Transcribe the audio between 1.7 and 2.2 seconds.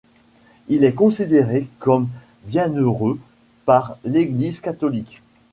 comme